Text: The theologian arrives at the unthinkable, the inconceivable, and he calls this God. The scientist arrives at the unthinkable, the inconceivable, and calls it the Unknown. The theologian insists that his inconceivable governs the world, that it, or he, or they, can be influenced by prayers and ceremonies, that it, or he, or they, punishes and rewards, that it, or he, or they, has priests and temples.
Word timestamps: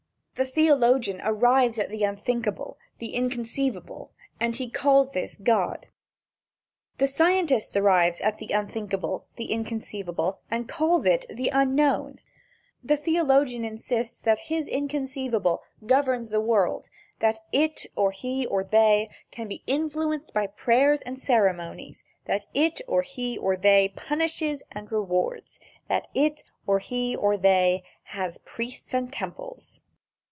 The 0.35 0.45
theologian 0.45 1.21
arrives 1.23 1.77
at 1.77 1.89
the 1.91 2.03
unthinkable, 2.03 2.79
the 2.97 3.13
inconceivable, 3.13 4.11
and 4.39 4.55
he 4.55 4.71
calls 4.71 5.11
this 5.11 5.37
God. 5.37 5.85
The 6.97 7.05
scientist 7.05 7.77
arrives 7.77 8.19
at 8.21 8.39
the 8.39 8.49
unthinkable, 8.51 9.27
the 9.35 9.51
inconceivable, 9.51 10.39
and 10.49 10.67
calls 10.67 11.05
it 11.05 11.27
the 11.29 11.49
Unknown. 11.49 12.19
The 12.83 12.97
theologian 12.97 13.63
insists 13.63 14.19
that 14.21 14.39
his 14.47 14.67
inconceivable 14.67 15.61
governs 15.85 16.29
the 16.29 16.41
world, 16.41 16.89
that 17.19 17.37
it, 17.51 17.85
or 17.95 18.09
he, 18.09 18.47
or 18.47 18.63
they, 18.63 19.09
can 19.29 19.47
be 19.47 19.61
influenced 19.67 20.33
by 20.33 20.47
prayers 20.47 21.01
and 21.03 21.19
ceremonies, 21.19 22.03
that 22.25 22.47
it, 22.55 22.81
or 22.87 23.03
he, 23.03 23.37
or 23.37 23.55
they, 23.55 23.89
punishes 23.89 24.63
and 24.71 24.91
rewards, 24.91 25.59
that 25.87 26.07
it, 26.15 26.43
or 26.65 26.79
he, 26.79 27.15
or 27.15 27.37
they, 27.37 27.83
has 28.05 28.39
priests 28.39 28.95
and 28.95 29.13
temples. 29.13 29.81